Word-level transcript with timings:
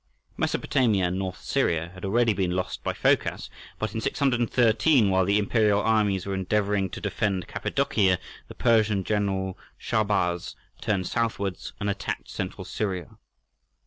Mesopotamia 0.35 1.05
and 1.09 1.19
North 1.19 1.41
Syria 1.43 1.91
had 1.93 2.03
already 2.03 2.33
been 2.33 2.49
lost 2.49 2.83
by 2.83 2.91
Phocas, 2.91 3.51
but 3.77 3.93
in 3.93 4.01
613, 4.01 5.11
while 5.11 5.25
the 5.25 5.37
imperial 5.37 5.79
armies 5.79 6.25
were 6.25 6.33
endeavouring 6.33 6.89
to 6.89 6.99
defend 6.99 7.47
Cappadocia, 7.47 8.17
the 8.47 8.55
Persian 8.55 9.03
general 9.03 9.59
Shahrbarz 9.77 10.55
turned 10.81 11.05
southwards 11.05 11.73
and 11.79 11.87
attacked 11.87 12.29
Central 12.29 12.65
Syria. 12.65 13.19